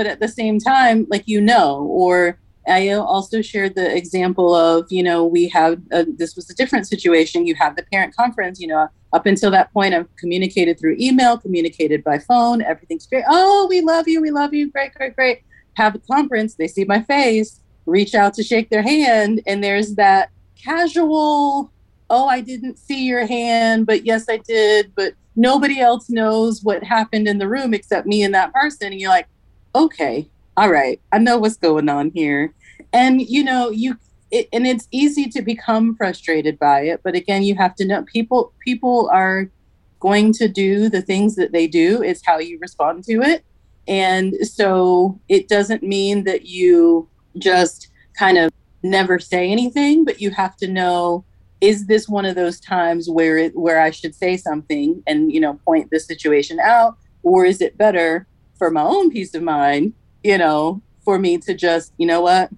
[0.00, 4.90] but at the same time, like you know, or I also shared the example of,
[4.90, 7.46] you know, we have a, this was a different situation.
[7.46, 11.36] You have the parent conference, you know, up until that point, I've communicated through email,
[11.36, 13.24] communicated by phone, everything's great.
[13.28, 15.42] Oh, we love you, we love you, great, great, great.
[15.74, 19.96] Have a conference, they see my face, reach out to shake their hand, and there's
[19.96, 21.70] that casual,
[22.08, 26.82] oh, I didn't see your hand, but yes, I did, but nobody else knows what
[26.82, 28.92] happened in the room except me and that person.
[28.92, 29.26] And you're like,
[29.74, 32.54] okay, all right, I know what's going on here.
[32.92, 33.96] And you know, you
[34.30, 38.02] it, and it's easy to become frustrated by it, but again, you have to know
[38.04, 39.50] people people are
[39.98, 42.02] going to do the things that they do.
[42.02, 43.44] It's how you respond to it.
[43.86, 47.08] And so it doesn't mean that you
[47.38, 48.50] just kind of
[48.82, 51.24] never say anything, but you have to know
[51.60, 55.40] is this one of those times where it where I should say something and you
[55.40, 58.26] know point the situation out or is it better
[58.60, 62.50] for my own peace of mind you know for me to just you know what?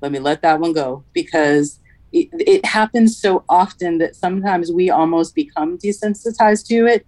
[0.00, 1.78] Let me let that one go because
[2.12, 7.06] it, it happens so often that sometimes we almost become desensitized to it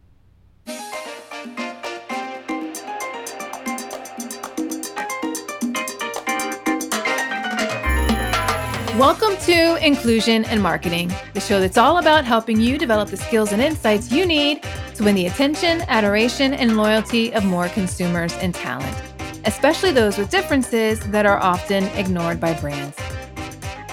[9.03, 13.51] Welcome to Inclusion and Marketing, the show that's all about helping you develop the skills
[13.51, 14.63] and insights you need
[14.95, 18.97] to win the attention, adoration, and loyalty of more consumers and talent,
[19.45, 22.97] especially those with differences that are often ignored by brands.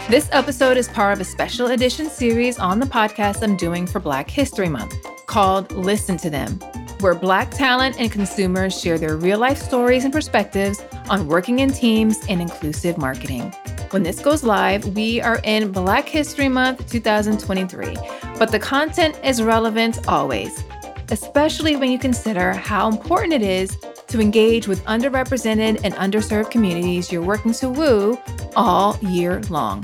[0.09, 3.99] This episode is part of a special edition series on the podcast I'm doing for
[3.99, 4.93] Black History Month
[5.25, 6.59] called Listen to Them,
[6.99, 11.71] where Black talent and consumers share their real life stories and perspectives on working in
[11.71, 13.51] teams and inclusive marketing.
[13.91, 17.97] When this goes live, we are in Black History Month 2023,
[18.37, 20.63] but the content is relevant always,
[21.09, 23.75] especially when you consider how important it is
[24.09, 28.15] to engage with underrepresented and underserved communities you're working to woo
[28.55, 29.83] all year long.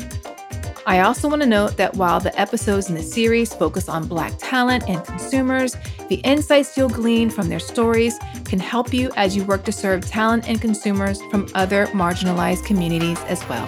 [0.86, 4.34] I also want to note that while the episodes in the series focus on Black
[4.38, 5.76] talent and consumers,
[6.10, 10.06] the insights you'll glean from their stories can help you as you work to serve
[10.06, 13.68] talent and consumers from other marginalized communities as well.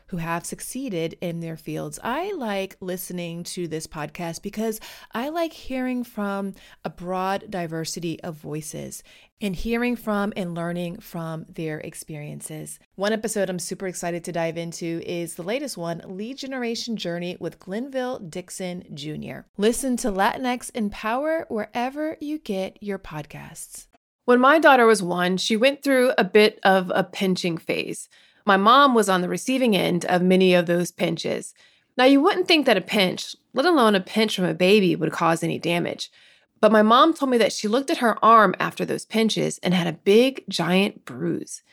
[0.11, 1.97] who have succeeded in their fields.
[2.03, 4.81] I like listening to this podcast because
[5.13, 9.03] I like hearing from a broad diversity of voices
[9.39, 12.77] and hearing from and learning from their experiences.
[12.95, 17.37] One episode I'm super excited to dive into is the latest one Lead Generation Journey
[17.39, 19.45] with Glenville Dixon Jr.
[19.57, 23.87] Listen to Latinx in Power wherever you get your podcasts.
[24.25, 28.09] When my daughter was one, she went through a bit of a pinching phase.
[28.45, 31.53] My mom was on the receiving end of many of those pinches.
[31.97, 35.11] Now, you wouldn't think that a pinch, let alone a pinch from a baby, would
[35.11, 36.11] cause any damage.
[36.59, 39.73] But my mom told me that she looked at her arm after those pinches and
[39.73, 41.63] had a big, giant bruise.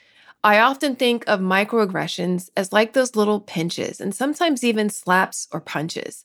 [0.43, 5.61] I often think of microaggressions as like those little pinches and sometimes even slaps or
[5.61, 6.25] punches.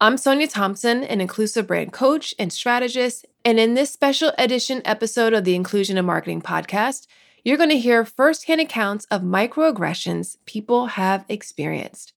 [0.00, 5.32] I'm Sonia Thompson, an inclusive brand coach and strategist, and in this special edition episode
[5.32, 7.08] of the Inclusion and Marketing Podcast,
[7.48, 12.12] you're going to hear firsthand accounts of microaggressions people have experienced.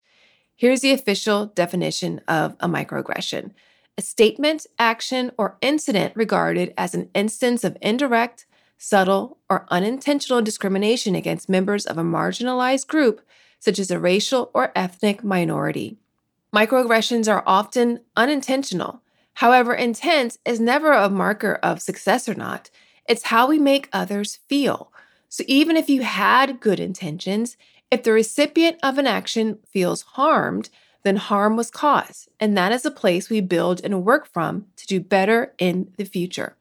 [0.57, 3.51] Here's the official definition of a microaggression
[3.99, 8.47] a statement, action, or incident regarded as an instance of indirect,
[8.79, 13.21] subtle, or unintentional discrimination against members of a marginalized group,
[13.59, 15.99] such as a racial or ethnic minority.
[16.55, 19.03] Microaggressions are often unintentional.
[19.35, 22.71] However, intent is never a marker of success or not.
[23.07, 24.91] It's how we make others feel.
[25.29, 27.57] So even if you had good intentions,
[27.91, 30.71] if the recipient of an action feels harmed,
[31.05, 32.29] then harm was caused.
[32.41, 36.05] And that is a place we build and work from to do better in the
[36.05, 36.57] future.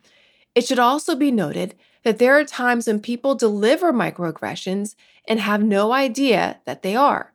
[0.56, 4.96] It should also be noted that there are times when people deliver microaggressions
[5.28, 7.34] and have no idea that they are.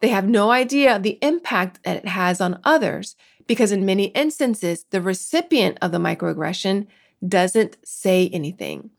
[0.00, 3.16] They have no idea the impact that it has on others
[3.46, 6.86] because, in many instances, the recipient of the microaggression
[7.26, 8.90] doesn't say anything.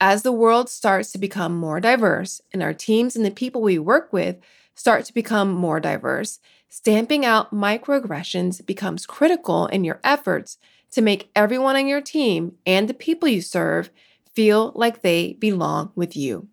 [0.00, 3.78] As the world starts to become more diverse and our teams and the people we
[3.78, 4.36] work with
[4.74, 6.38] start to become more diverse,
[6.68, 10.58] stamping out microaggressions becomes critical in your efforts
[10.90, 13.88] to make everyone on your team and the people you serve
[14.34, 16.48] feel like they belong with you.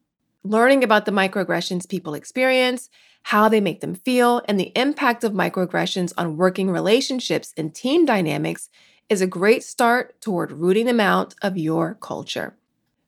[0.45, 2.89] Learning about the microaggressions people experience,
[3.23, 8.05] how they make them feel, and the impact of microaggressions on working relationships and team
[8.05, 8.69] dynamics
[9.09, 12.55] is a great start toward rooting them out of your culture.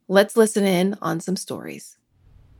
[0.07, 1.97] Let's listen in on some stories.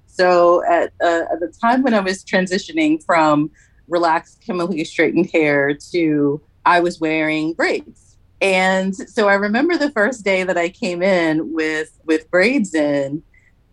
[0.07, 3.51] So, at, uh, at the time when I was transitioning from
[3.87, 8.17] relaxed, chemically straightened hair to I was wearing braids.
[8.41, 13.23] And so I remember the first day that I came in with with braids in,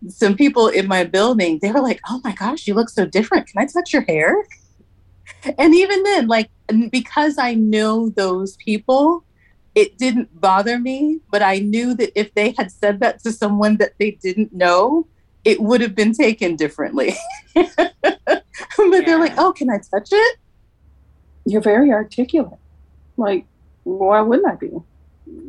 [0.07, 3.47] some people in my building, they were like, "Oh my gosh, you look so different.
[3.47, 4.45] Can I touch your hair?"
[5.57, 6.49] And even then, like
[6.91, 9.23] because I know those people,
[9.75, 13.77] it didn't bother me, but I knew that if they had said that to someone
[13.77, 15.07] that they didn't know,
[15.43, 17.15] it would have been taken differently.
[17.55, 17.73] but
[18.77, 19.01] yeah.
[19.05, 20.37] they're like, "Oh, can I touch it?"
[21.45, 22.59] You're very articulate.
[23.17, 23.45] Like,
[23.83, 24.71] why wouldn't I be?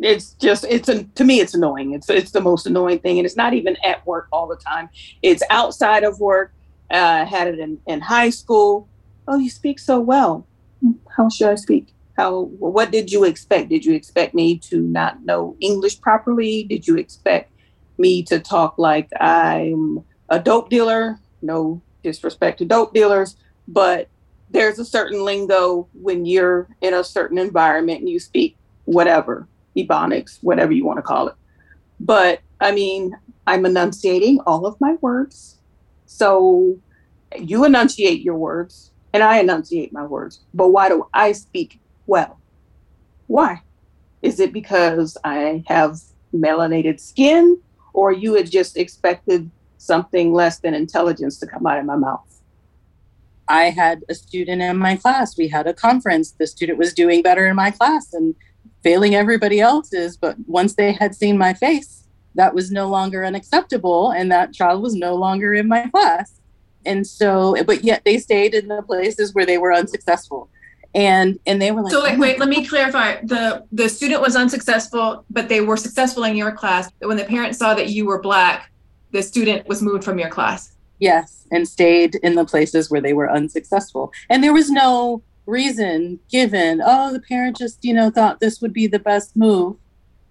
[0.01, 3.27] it's just it's a, to me it's annoying it's it's the most annoying thing and
[3.27, 4.89] it's not even at work all the time
[5.23, 6.53] it's outside of work
[6.91, 8.89] uh, had it in, in high school
[9.27, 10.47] oh you speak so well
[11.17, 15.25] how should i speak how what did you expect did you expect me to not
[15.25, 17.51] know english properly did you expect
[17.99, 24.09] me to talk like i'm a dope dealer no disrespect to dope dealers but
[24.51, 30.39] there's a certain lingo when you're in a certain environment and you speak whatever ebonics,
[30.43, 31.35] whatever you want to call it.
[32.01, 35.59] But I mean, I'm enunciating all of my words.
[36.07, 36.79] So
[37.39, 40.41] you enunciate your words and I enunciate my words.
[40.53, 42.41] But why do I speak well?
[43.27, 43.63] Why?
[44.23, 45.99] Is it because I have
[46.35, 47.61] melanated skin
[47.93, 52.35] or you had just expected something less than intelligence to come out of my mouth?
[53.49, 55.37] I had a student in my class.
[55.37, 56.33] We had a conference.
[56.33, 58.35] The student was doing better in my class and
[58.83, 60.17] failing everybody else's.
[60.17, 64.11] But once they had seen my face, that was no longer unacceptable.
[64.11, 66.41] And that child was no longer in my class.
[66.87, 70.49] And so, but yet they stayed in the places where they were unsuccessful.
[70.95, 73.21] And and they were like, so like, oh wait, let me clarify.
[73.23, 76.91] The the student was unsuccessful, but they were successful in your class.
[77.01, 78.71] But when the parents saw that you were black,
[79.11, 80.77] the student was moved from your class.
[81.01, 84.13] Yes, and stayed in the places where they were unsuccessful.
[84.31, 88.73] And there was no reason given oh the parent just you know thought this would
[88.73, 89.77] be the best move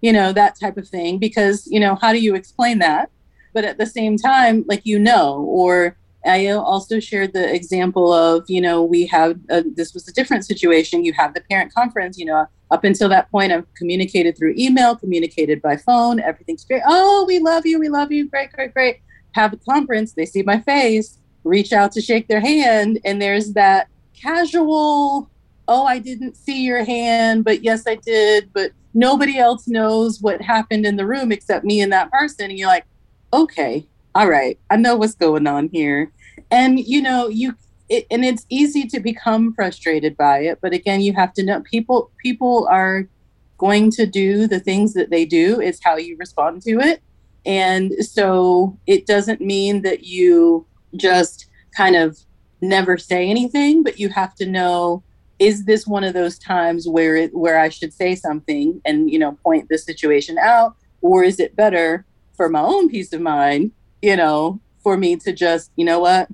[0.00, 3.10] you know that type of thing because you know how do you explain that
[3.52, 8.44] but at the same time like you know or i also shared the example of
[8.48, 11.04] you know we have a, this was a different situation.
[11.04, 14.96] You have the parent conference you know up until that point i've communicated through email
[14.96, 16.82] communicated by phone everything's great.
[16.86, 19.00] Oh we love you we love you great great great.
[19.32, 23.52] Have a conference they see my face reach out to shake their hand and there's
[23.52, 23.88] that
[24.24, 25.30] casual,
[25.68, 30.40] oh, I didn't see your hand, but yes, I did, but nobody else knows what
[30.40, 32.50] happened in the room except me and that person.
[32.50, 32.86] And you're like,
[33.32, 36.12] okay, all right, I know what's going on here.
[36.50, 37.54] And, you know, you,
[37.88, 40.58] it, and it's easy to become frustrated by it.
[40.60, 43.08] But again, you have to know people, people are
[43.58, 47.02] going to do the things that they do, it's how you respond to it.
[47.46, 50.66] And so it doesn't mean that you
[50.96, 52.18] just kind of
[52.60, 55.02] never say anything, but you have to know
[55.40, 59.18] is this one of those times where it where I should say something and you
[59.18, 62.06] know point the situation out or is it better
[62.36, 63.72] for my own peace of mind,
[64.04, 66.28] you know, for me to just, you know what?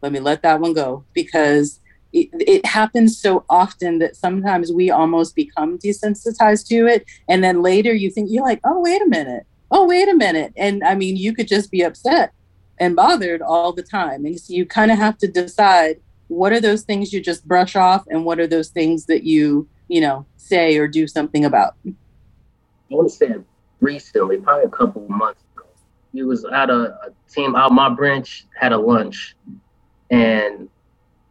[0.00, 1.80] Let me let that one go because
[2.12, 7.62] it, it, happens so often that sometimes we almost become desensitized to it and then
[7.62, 9.44] later you think you're like, "Oh, wait a minute.
[9.72, 12.32] Oh, wait a minute." And I mean, you could just be upset
[12.78, 14.24] and bothered all the time.
[14.24, 15.96] And so you kind of have to decide
[16.28, 19.68] what are those things you just brush off and what are those things that you,
[19.88, 21.74] you know, say or do something about.
[21.86, 21.92] I
[22.90, 23.34] want to say
[23.80, 25.42] recently, probably a couple months
[26.16, 29.36] we was at a, a team out my branch had a lunch
[30.10, 30.68] and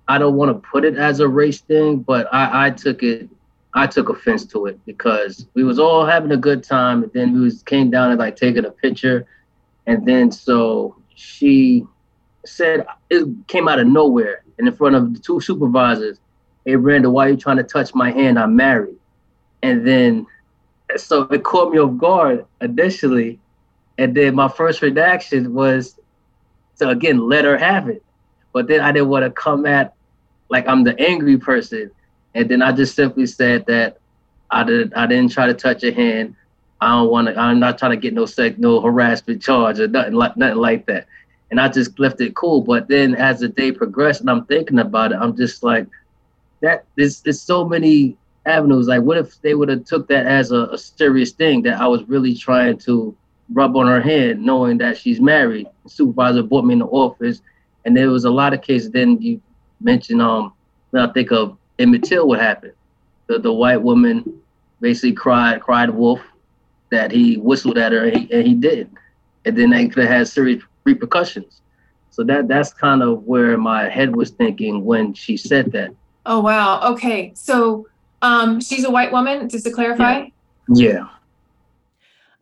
[0.07, 3.29] I don't want to put it as a race thing, but I, I took it
[3.73, 7.33] I took offense to it because we was all having a good time and then
[7.33, 9.27] we was came down and like taking a picture
[9.85, 11.85] and then so she
[12.45, 16.19] said it came out of nowhere and in front of the two supervisors.
[16.65, 18.39] Hey, Brandon, why are you trying to touch my hand?
[18.39, 18.95] I'm married.
[19.61, 20.25] And then,
[20.95, 23.39] so it caught me off guard initially.
[23.97, 25.99] And then my first reaction was
[26.79, 28.03] to again let her have it.
[28.53, 29.93] But then I didn't want to come at
[30.49, 31.91] like I'm the angry person.
[32.33, 33.99] And then I just simply said that
[34.51, 36.35] I didn't I didn't try to touch her hand.
[36.81, 37.39] I don't want to.
[37.39, 40.85] I'm not trying to get no sex, no harassment charge or nothing like nothing like
[40.87, 41.07] that.
[41.51, 42.61] And I just left it cool.
[42.61, 45.87] But then as the day progressed, and I'm thinking about it, I'm just like,
[46.61, 46.85] that.
[46.95, 48.87] There's there's so many avenues.
[48.87, 51.87] Like, what if they would have took that as a, a serious thing that I
[51.87, 53.15] was really trying to
[53.53, 55.67] rub on her hand, knowing that she's married.
[55.83, 57.41] The supervisor brought me in the office,
[57.85, 58.91] and there was a lot of cases.
[58.91, 59.41] Then you
[59.81, 60.53] mentioned, um,
[60.93, 62.73] I think of Emmett Till, what happened.
[63.27, 64.41] The, the white woman
[64.81, 66.21] basically cried, cried wolf,
[66.91, 68.89] that he whistled at her, and he, and he did.
[69.45, 71.61] And then that could have had serious repercussions.
[72.15, 75.91] So that that's kind of where my head was thinking when she said that.
[76.25, 76.93] Oh wow.
[76.93, 77.33] Okay.
[77.35, 77.87] So
[78.21, 80.29] um she's a white woman, just to clarify?
[80.69, 80.89] Yeah.
[80.89, 81.07] yeah.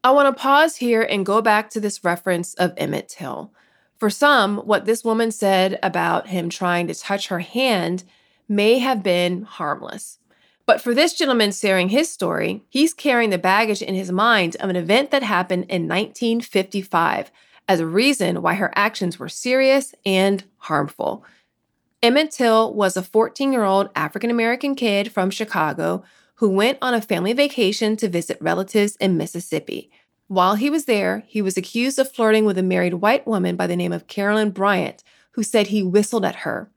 [0.06, 3.54] I want to pause here and go back to this reference of Emmett Till.
[3.98, 8.04] For some, what this woman said about him trying to touch her hand
[8.50, 10.20] may have been harmless.
[10.66, 14.70] But for this gentleman sharing his story, he's carrying the baggage in his mind of
[14.70, 17.32] an event that happened in 1955
[17.70, 21.24] as a reason why her actions were serious and harmful.
[22.02, 26.04] Emmett Till was a 14 year old African American kid from Chicago
[26.44, 29.90] who went on a family vacation to visit relatives in Mississippi.
[30.28, 33.66] While he was there, he was accused of flirting with a married white woman by
[33.66, 36.70] the name of Carolyn Bryant, who said he whistled at her.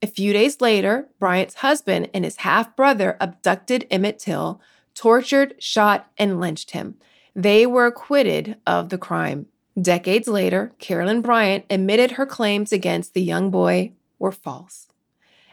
[0.00, 4.58] A few days later, Bryant's husband and his half brother abducted Emmett Till,
[4.94, 6.94] tortured, shot, and lynched him.
[7.36, 9.48] They were acquitted of the crime.
[9.78, 14.89] Decades later, Carolyn Bryant admitted her claims against the young boy were false.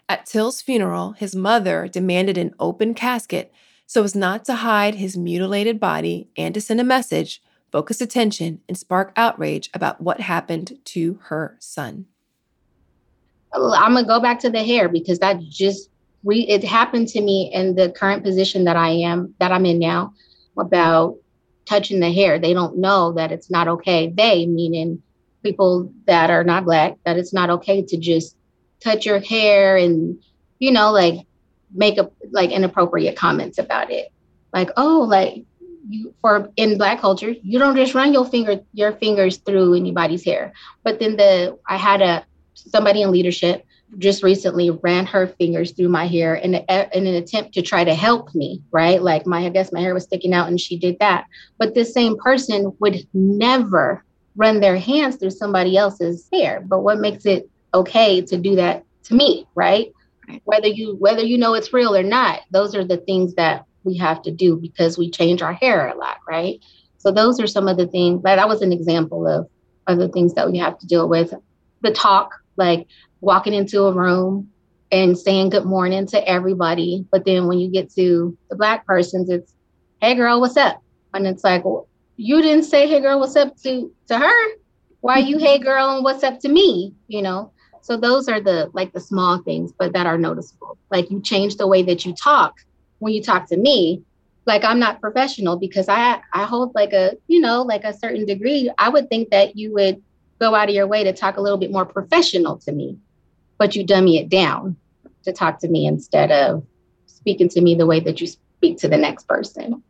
[0.09, 3.51] At Till's funeral, his mother demanded an open casket
[3.85, 8.61] so as not to hide his mutilated body and to send a message, focus attention,
[8.69, 12.05] and spark outrage about what happened to her son.
[13.53, 15.89] I'm gonna go back to the hair because that just
[16.23, 19.79] re- it happened to me in the current position that I am that I'm in
[19.79, 20.13] now
[20.57, 21.17] about
[21.65, 22.39] touching the hair.
[22.39, 24.09] They don't know that it's not okay.
[24.15, 25.01] They, meaning
[25.43, 28.36] people that are not black, that it's not okay to just
[28.79, 30.21] touch your hair and,
[30.59, 31.25] you know, like
[31.73, 34.11] make a like inappropriate comments about it.
[34.53, 35.45] Like, oh, like
[35.89, 40.23] you for in black culture, you don't just run your finger your fingers through anybody's
[40.23, 40.53] hair.
[40.83, 43.65] But then the I had a somebody in leadership
[43.97, 47.83] just recently ran her fingers through my hair in, a, in an attempt to try
[47.83, 49.01] to help me, right?
[49.01, 51.25] Like my, I guess my hair was sticking out and she did that.
[51.57, 54.03] But this same person would never
[54.35, 56.61] run their hands through somebody else's hair.
[56.61, 59.91] But what makes it okay to do that to me, right?
[60.43, 63.97] Whether you whether you know it's real or not, those are the things that we
[63.97, 66.59] have to do because we change our hair a lot, right?
[66.97, 68.21] So those are some of the things.
[68.21, 69.47] But that was an example of
[69.87, 71.33] other things that we have to deal with.
[71.81, 72.87] The talk, like
[73.21, 74.49] walking into a room
[74.91, 77.05] and saying good morning to everybody.
[77.11, 79.53] But then when you get to the black persons, it's,
[80.01, 80.81] hey girl, what's up?
[81.13, 84.47] And it's like, well, you didn't say hey girl, what's up to to her.
[85.01, 86.95] Why you hey girl and what's up to me?
[87.07, 87.53] You know.
[87.87, 90.77] So those are the like the small things, but that are noticeable.
[90.91, 92.53] Like you change the way that you talk
[92.99, 94.03] when you talk to me.
[94.45, 98.25] Like I'm not professional because I I hold like a you know like a certain
[98.25, 98.69] degree.
[98.77, 100.03] I would think that you would
[100.39, 102.97] go out of your way to talk a little bit more professional to me
[103.57, 104.77] but you dummy it down
[105.23, 106.65] to talk to me instead of
[107.05, 109.83] speaking to me the way that you speak to the next person.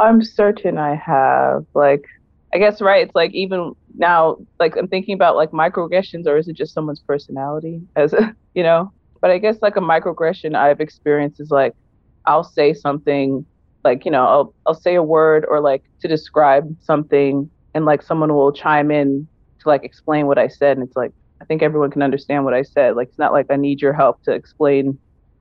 [0.00, 1.64] I'm certain I have.
[1.74, 2.04] Like,
[2.52, 3.04] I guess, right.
[3.04, 7.00] It's like even now, like I'm thinking about like microaggressions, or is it just someone's
[7.00, 8.92] personality as a, you know?
[9.20, 11.74] But I guess like a microaggression I've experienced is like
[12.26, 13.44] I'll say something
[13.84, 18.02] like, you know, I'll, I'll say a word or like to describe something and like
[18.02, 19.26] someone will chime in
[19.60, 20.76] to like explain what I said.
[20.76, 22.96] And it's like, I think everyone can understand what I said.
[22.96, 24.98] Like it's not like I need your help to explain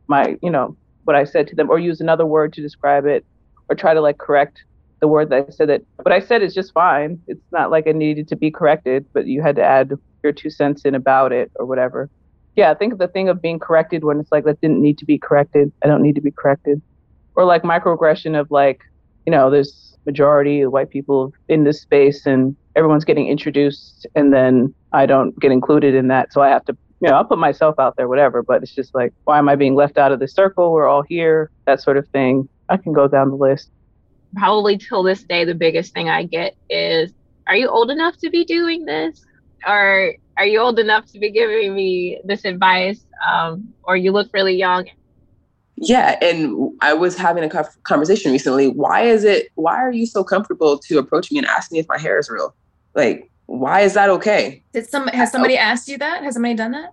[0.07, 3.25] my, you know, what I said to them or use another word to describe it
[3.69, 4.63] or try to like correct
[5.01, 7.19] the word that I said that what I said is just fine.
[7.27, 9.91] It's not like I needed to be corrected, but you had to add
[10.23, 12.09] your two cents in about it or whatever.
[12.55, 15.05] Yeah, think of the thing of being corrected when it's like that didn't need to
[15.05, 15.71] be corrected.
[15.83, 16.81] I don't need to be corrected.
[17.35, 18.81] Or like microaggression of like,
[19.25, 24.33] you know, there's majority of white people in this space and everyone's getting introduced and
[24.33, 26.33] then I don't get included in that.
[26.33, 28.93] So I have to, you know, I'll put myself out there, whatever, but it's just
[28.93, 30.71] like, why am I being left out of the circle?
[30.73, 32.47] We're all here, that sort of thing.
[32.69, 33.69] I can go down the list.
[34.35, 37.11] Probably till this day, the biggest thing I get is,
[37.47, 39.25] are you old enough to be doing this?
[39.67, 43.05] Or are you old enough to be giving me this advice?
[43.27, 44.87] Um, or you look really young?
[45.77, 47.49] Yeah and i was having a
[47.83, 48.67] conversation recently.
[48.67, 51.87] Why is it why are you so comfortable to approach me and ask me if
[51.87, 52.55] my hair is real?
[52.93, 54.63] Like why is that okay?
[54.73, 56.23] Did some has somebody asked you that?
[56.23, 56.91] Has somebody done that?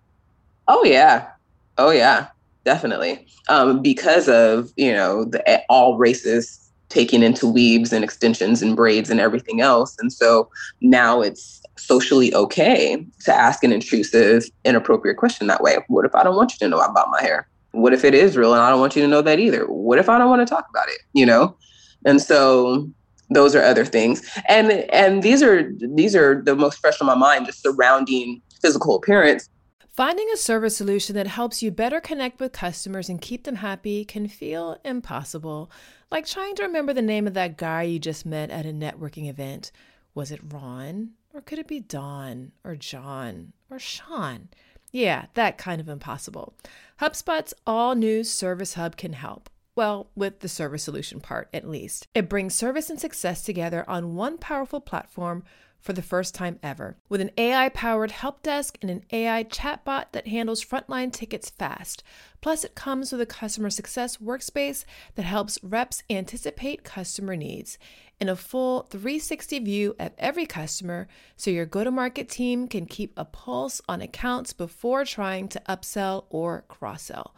[0.68, 1.28] Oh yeah.
[1.76, 2.28] Oh yeah.
[2.64, 3.26] Definitely.
[3.50, 9.11] Um because of you know the all races taking into weaves and extensions and braids
[9.11, 15.47] and everything else and so now it's socially okay to ask an intrusive inappropriate question
[15.47, 18.04] that way what if i don't want you to know about my hair what if
[18.04, 19.66] it is real and I don't want you to know that either?
[19.66, 20.99] What if I don't want to talk about it?
[21.12, 21.57] You know?
[22.04, 22.88] And so
[23.30, 27.14] those are other things and and these are these are the most fresh on my
[27.14, 29.50] mind just surrounding physical appearance
[29.98, 34.04] Finding a service solution that helps you better connect with customers and keep them happy
[34.04, 35.72] can feel impossible,
[36.08, 39.28] like trying to remember the name of that guy you just met at a networking
[39.28, 39.72] event.
[40.14, 41.14] Was it Ron?
[41.34, 42.52] Or could it be Don?
[42.62, 43.54] Or John?
[43.70, 44.50] Or Sean?
[44.92, 46.54] Yeah, that kind of impossible.
[47.00, 49.50] HubSpot's all new Service Hub can help.
[49.74, 52.06] Well, with the service solution part at least.
[52.14, 55.42] It brings service and success together on one powerful platform
[55.80, 60.06] for the first time ever, with an AI powered help desk and an AI chatbot
[60.12, 62.02] that handles frontline tickets fast.
[62.40, 67.78] Plus, it comes with a customer success workspace that helps reps anticipate customer needs
[68.20, 72.87] and a full 360 view of every customer so your go to market team can
[72.87, 77.35] keep a pulse on accounts before trying to upsell or cross sell.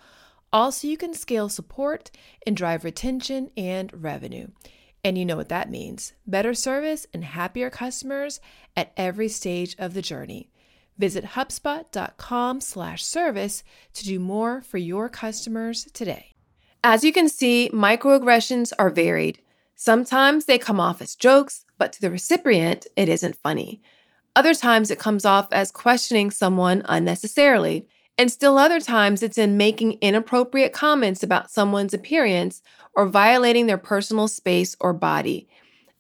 [0.53, 2.11] Also, you can scale support
[2.47, 4.49] and drive retention and revenue.
[5.03, 8.41] And you know what that means better service and happier customers
[8.77, 10.51] at every stage of the journey.
[10.99, 13.65] Visit HubSpot.com slash service
[13.95, 16.35] to do more for your customers today.
[16.85, 19.41] As you can see, microaggressions are varied.
[19.75, 23.81] Sometimes they come off as jokes, but to the recipient, it isn't funny.
[24.37, 27.89] Other times it comes off as questioning someone unnecessarily.
[28.21, 32.61] And still other times it's in making inappropriate comments about someone's appearance
[32.95, 35.49] or violating their personal space or body.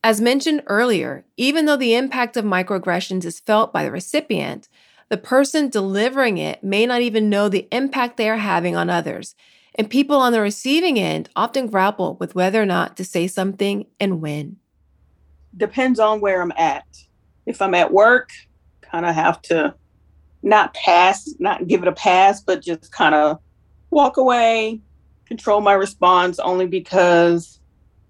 [0.05, 4.69] As mentioned earlier, even though the impact of microaggressions is felt by the recipient,
[5.09, 9.35] the person delivering it may not even know the impact they are having on others.
[9.75, 13.87] And people on the receiving end often grapple with whether or not to say something
[13.99, 14.57] and when.
[15.57, 16.85] Depends on where I'm at.
[17.47, 18.29] If I'm at work,
[18.83, 19.75] kind of have to
[20.43, 23.39] not pass, not give it a pass, but just kind of
[23.91, 24.81] walk away,
[25.27, 27.61] control my response only because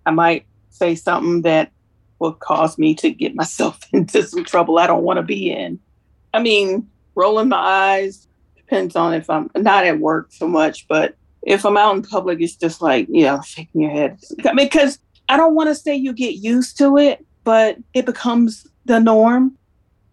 [0.07, 1.73] I might say something that
[2.19, 5.79] will cause me to get myself into some trouble I don't want to be in.
[6.33, 11.17] I mean, rolling my eyes depends on if I'm not at work so much, but
[11.43, 14.21] if I'm out in public, it's just like, you know, shaking your head.
[14.45, 18.07] I mean, because I don't want to say you get used to it, but it
[18.07, 19.57] becomes the norm,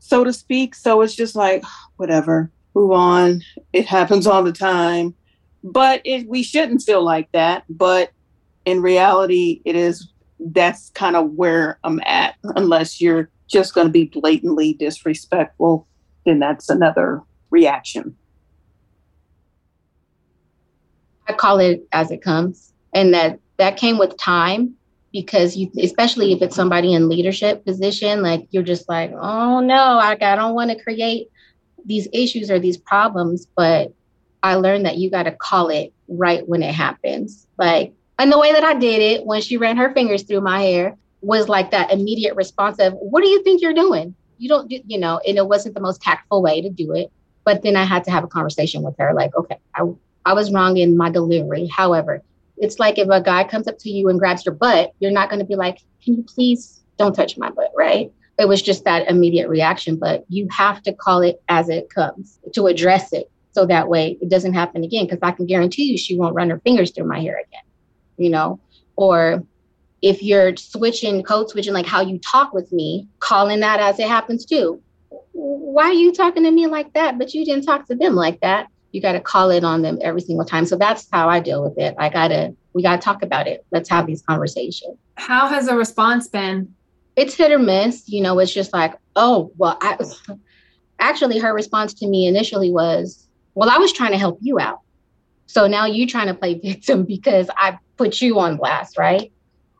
[0.08, 0.76] so to speak.
[0.76, 1.63] So it's just like,
[1.98, 3.41] whatever, move on.
[3.74, 5.15] It happens all the time
[5.63, 7.63] but it, we shouldn't feel like that.
[7.70, 8.12] But
[8.65, 12.36] in reality, it is that's kind of where I'm at.
[12.43, 15.88] Unless you're just going to be blatantly disrespectful,
[16.26, 18.15] then that's another reaction.
[21.28, 24.76] I call it as it comes, and that that came with time
[25.12, 30.00] because you, especially if it's somebody in leadership position, like you're just like, oh no,
[30.00, 31.30] I don't want to create
[31.86, 33.93] these issues or these problems, but
[34.43, 37.48] I learned that you got to call it right when it happens.
[37.58, 40.62] Like, and the way that I did it when she ran her fingers through my
[40.62, 44.15] hair was like that immediate response of, What do you think you're doing?
[44.38, 47.12] You don't do, you know, and it wasn't the most tactful way to do it.
[47.43, 49.84] But then I had to have a conversation with her like, okay, I,
[50.26, 51.67] I was wrong in my delivery.
[51.67, 52.22] However,
[52.58, 55.30] it's like if a guy comes up to you and grabs your butt, you're not
[55.30, 58.12] going to be like, Can you please don't touch my butt, right?
[58.39, 62.39] It was just that immediate reaction, but you have to call it as it comes
[62.54, 65.98] to address it so that way it doesn't happen again because i can guarantee you
[65.98, 67.63] she won't run her fingers through my hair again
[68.17, 68.60] you know?
[68.96, 69.43] Or
[70.02, 74.08] if you're switching code switching like how you talk with me calling that as it
[74.08, 74.82] happens too.
[75.32, 77.17] Why are you talking to me like that?
[77.17, 78.67] But you didn't talk to them like that
[78.98, 81.64] you got to call it on them every single time so that's how i deal
[81.64, 85.68] with it i gotta we gotta talk about it let's have these conversations how has
[85.68, 86.74] the response been
[87.16, 89.98] it's hit or miss you know it's just like oh well i
[91.00, 94.82] actually her response to me initially was well, I was trying to help you out.
[95.48, 99.32] So now you're trying to play victim because I put you on blast, right?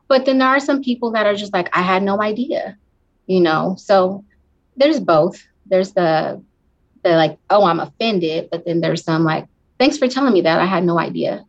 [0.08, 2.76] But then there are some people that are just like, I had no idea,
[3.28, 3.76] you know?
[3.78, 4.24] So
[4.76, 5.40] there's both.
[5.66, 6.42] There's the,
[7.02, 8.48] the like, oh, I'm offended.
[8.50, 9.46] But then there's some like,
[9.78, 10.60] thanks for telling me that.
[10.60, 11.44] I had no idea.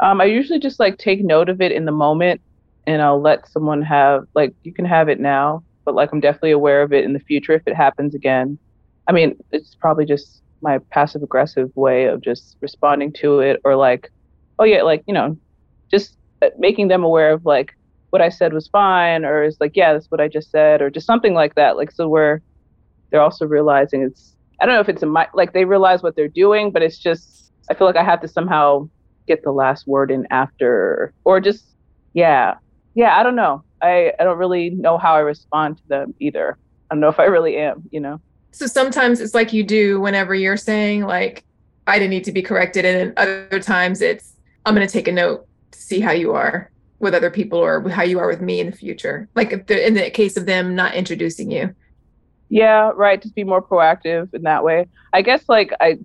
[0.00, 2.40] Um, I usually just like take note of it in the moment
[2.86, 6.50] and I'll let someone have, like, you can have it now, but like I'm definitely
[6.50, 8.58] aware of it in the future if it happens again.
[9.06, 13.76] I mean, it's probably just my passive aggressive way of just responding to it or
[13.76, 14.10] like,
[14.58, 15.36] oh yeah, like, you know,
[15.90, 17.76] just uh, making them aware of like
[18.10, 20.90] what I said was fine or is like, yeah, that's what I just said or
[20.90, 21.76] just something like that.
[21.76, 22.42] Like, so where
[23.12, 26.16] they're also realizing it's, I don't know if it's a, my, like they realize what
[26.16, 28.88] they're doing, but it's just, I feel like I have to somehow
[29.28, 31.64] get the last word in after or just,
[32.14, 32.54] yeah,
[32.94, 33.62] yeah, I don't know.
[33.80, 36.58] I, I don't really know how I respond to them either.
[36.90, 38.20] I don't know if I really am, you know?
[38.50, 41.44] So sometimes it's like you do whenever you're saying like
[41.86, 45.12] I didn't need to be corrected, and other times it's I'm going to take a
[45.12, 46.70] note to see how you are
[47.00, 50.08] with other people or how you are with me in the future like in the
[50.10, 51.74] case of them not introducing you
[52.52, 54.86] yeah right just be more proactive in that way.
[55.14, 55.98] I guess like i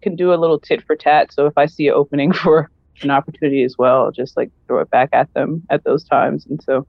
[0.00, 2.70] can do a little tit for tat so if i see an opening for
[3.02, 6.62] an opportunity as well just like throw it back at them at those times and
[6.62, 6.86] so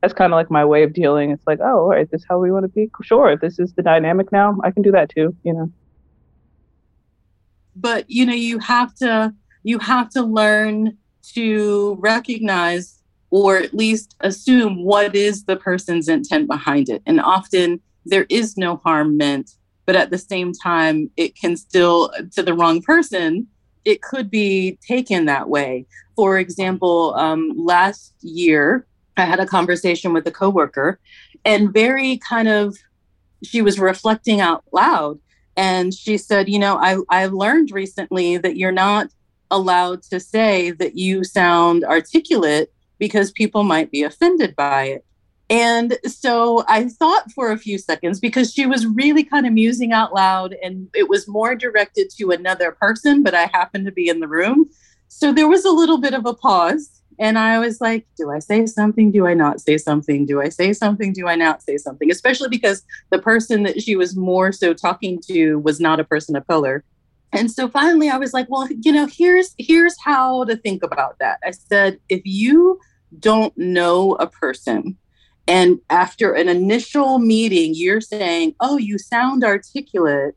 [0.00, 1.30] that's kind of like my way of dealing.
[1.30, 2.90] It's like oh right this is how we want to be.
[3.02, 5.70] Sure if this is the dynamic now i can do that too you know.
[7.76, 10.98] But you know you have to you have to learn
[11.34, 12.98] to recognize
[13.30, 18.56] or at least assume what is the person's intent behind it and often there is
[18.56, 19.52] no harm meant
[19.86, 23.46] but at the same time it can still to the wrong person
[23.84, 25.84] it could be taken that way.
[26.14, 28.86] For example um, last year
[29.16, 30.98] i had a conversation with a coworker
[31.44, 32.76] and very kind of
[33.42, 35.18] she was reflecting out loud
[35.56, 39.08] and she said you know i i learned recently that you're not
[39.50, 45.04] allowed to say that you sound articulate because people might be offended by it
[45.52, 49.92] and so I thought for a few seconds because she was really kind of musing
[49.92, 54.08] out loud and it was more directed to another person, but I happened to be
[54.08, 54.70] in the room.
[55.08, 57.02] So there was a little bit of a pause.
[57.18, 59.12] And I was like, do I say something?
[59.12, 60.24] Do I not say something?
[60.24, 61.12] Do I say something?
[61.12, 62.10] Do I not say something?
[62.10, 66.34] Especially because the person that she was more so talking to was not a person
[66.34, 66.82] of color.
[67.30, 71.18] And so finally I was like, well, you know, here's here's how to think about
[71.18, 71.40] that.
[71.44, 72.80] I said, if you
[73.20, 74.96] don't know a person
[75.48, 80.36] and after an initial meeting, you're saying, oh, you sound articulate.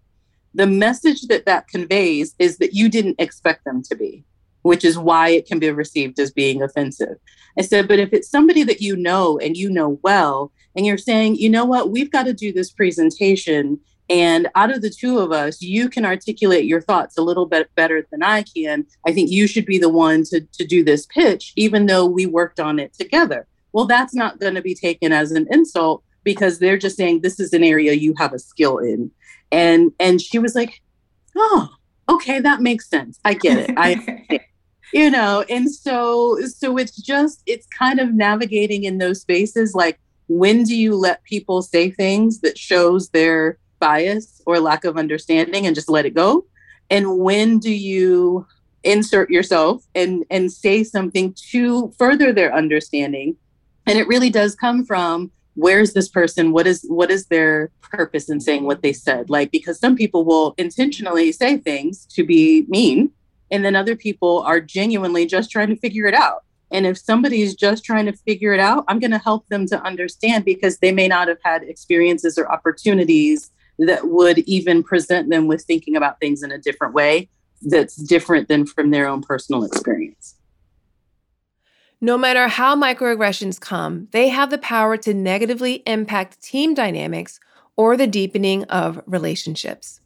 [0.53, 4.23] The message that that conveys is that you didn't expect them to be,
[4.63, 7.17] which is why it can be received as being offensive.
[7.57, 10.97] I said, but if it's somebody that you know and you know well, and you're
[10.97, 13.79] saying, you know what, we've got to do this presentation.
[14.09, 17.69] And out of the two of us, you can articulate your thoughts a little bit
[17.75, 18.85] better than I can.
[19.05, 22.25] I think you should be the one to, to do this pitch, even though we
[22.25, 26.59] worked on it together well, that's not going to be taken as an insult because
[26.59, 29.11] they're just saying this is an area you have a skill in.
[29.51, 30.81] And and she was like,
[31.35, 31.67] "Oh,
[32.07, 33.19] okay, that makes sense.
[33.25, 33.75] I get it.
[33.77, 34.39] I
[34.93, 39.99] you know, and so so it's just it's kind of navigating in those spaces like
[40.27, 45.67] when do you let people say things that shows their bias or lack of understanding
[45.67, 46.45] and just let it go?
[46.89, 48.47] And when do you
[48.85, 53.35] insert yourself and and say something to further their understanding
[53.85, 56.51] and it really does come from where's this person?
[56.51, 59.29] What is what is their purpose in saying what they said?
[59.29, 63.11] Like because some people will intentionally say things to be mean
[63.51, 66.43] and then other people are genuinely just trying to figure it out.
[66.71, 69.81] And if somebody's just trying to figure it out i'm going to help them to
[69.83, 75.47] understand because they may not have had experiences or opportunities that would even present them
[75.47, 77.29] with thinking about things in a different way
[77.61, 80.34] that's different than from their own personal experience
[82.05, 87.39] no matter how microaggressions come, they have the power to negatively impact team dynamics
[87.75, 89.99] or the deepening of relationships.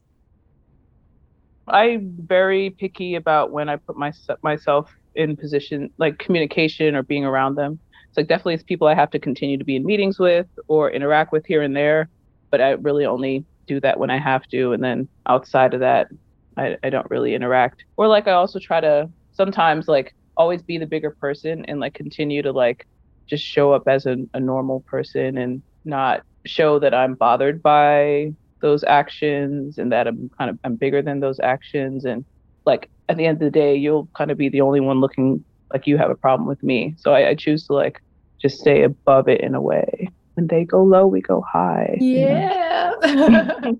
[1.67, 7.25] I'm very picky about when I put my, myself in position, like communication or being
[7.25, 7.77] around them.
[8.13, 11.33] So definitely it's people I have to continue to be in meetings with or interact
[11.33, 12.09] with here and there.
[12.49, 14.71] But I really only do that when I have to.
[14.71, 16.07] And then outside of that,
[16.55, 17.83] I, I don't really interact.
[17.97, 21.93] Or like I also try to sometimes like always be the bigger person and like
[21.93, 22.88] continue to like
[23.28, 28.34] just show up as a, a normal person and not show that I'm bothered by
[28.62, 32.25] those actions and that I'm kind of I'm bigger than those actions and
[32.65, 35.43] like at the end of the day you'll kind of be the only one looking
[35.71, 36.95] like you have a problem with me.
[36.97, 38.02] So I, I choose to like
[38.41, 40.10] just stay above it in a way.
[40.36, 41.97] When they go low, we go high.
[41.99, 42.93] Yeah.
[43.04, 43.78] You know?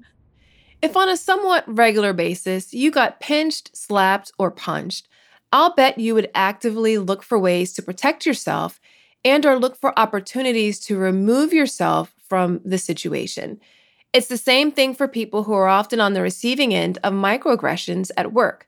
[0.82, 5.08] if on a somewhat regular basis you got pinched, slapped, or punched,
[5.52, 8.80] I'll bet you would actively look for ways to protect yourself
[9.26, 13.60] and or look for opportunities to remove yourself from the situation.
[14.14, 18.12] It's the same thing for people who are often on the receiving end of microaggressions
[18.18, 18.68] at work.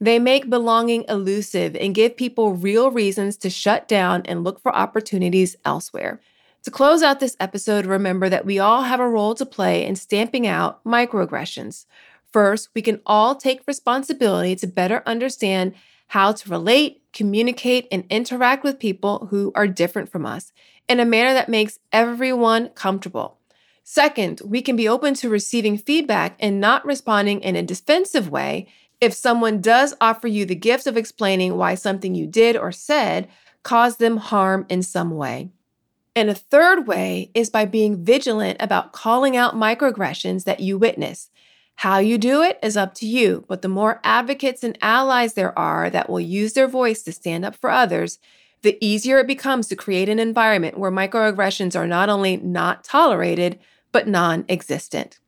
[0.00, 4.74] They make belonging elusive and give people real reasons to shut down and look for
[4.74, 6.20] opportunities elsewhere.
[6.64, 9.96] To close out this episode, remember that we all have a role to play in
[9.96, 11.86] stamping out microaggressions.
[12.32, 15.74] First, we can all take responsibility to better understand
[16.08, 20.52] how to relate, communicate, and interact with people who are different from us
[20.88, 23.38] in a manner that makes everyone comfortable.
[23.84, 28.66] Second, we can be open to receiving feedback and not responding in a defensive way
[29.00, 33.28] if someone does offer you the gift of explaining why something you did or said
[33.62, 35.50] caused them harm in some way.
[36.16, 41.30] And a third way is by being vigilant about calling out microaggressions that you witness
[41.78, 45.56] how you do it is up to you, but the more advocates and allies there
[45.56, 48.18] are that will use their voice to stand up for others,
[48.62, 53.60] the easier it becomes to create an environment where microaggressions are not only not tolerated,
[53.92, 55.20] but non existent.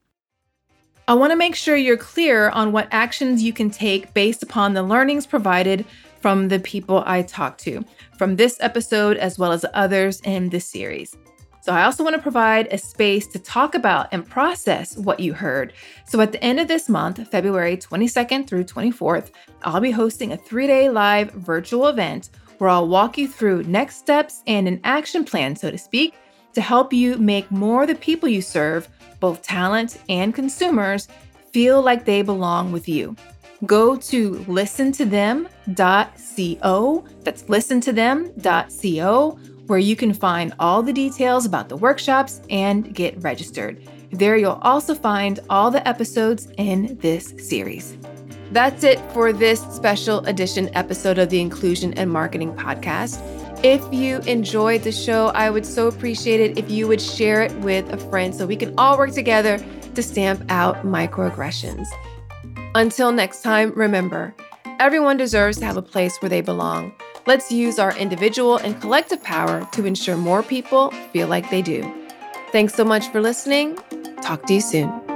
[1.06, 4.74] I want to make sure you're clear on what actions you can take based upon
[4.74, 5.84] the learnings provided
[6.20, 7.84] from the people I talked to,
[8.18, 11.16] from this episode as well as others in this series.
[11.60, 15.34] So, I also want to provide a space to talk about and process what you
[15.34, 15.72] heard.
[16.06, 19.30] So, at the end of this month, February 22nd through 24th,
[19.62, 23.96] I'll be hosting a three day live virtual event where I'll walk you through next
[23.96, 26.14] steps and an action plan, so to speak,
[26.52, 31.08] to help you make more of the people you serve, both talent and consumers,
[31.52, 33.14] feel like they belong with you.
[33.66, 37.04] Go to listentothem.co.
[37.22, 39.38] That's listentothem.co
[39.70, 43.80] where you can find all the details about the workshops and get registered.
[44.10, 47.96] There, you'll also find all the episodes in this series.
[48.50, 53.22] That's it for this special edition episode of the Inclusion and Marketing Podcast.
[53.64, 57.54] If you enjoyed the show, I would so appreciate it if you would share it
[57.60, 61.86] with a friend so we can all work together to stamp out microaggressions.
[62.74, 64.34] Until next time, remember
[64.80, 66.92] everyone deserves to have a place where they belong.
[67.26, 71.82] Let's use our individual and collective power to ensure more people feel like they do.
[72.52, 73.76] Thanks so much for listening.
[74.22, 75.09] Talk to you soon.